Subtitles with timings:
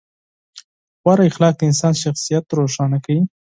[1.01, 3.23] غوره اخلاق د انسان شخصیت روښانه کوي.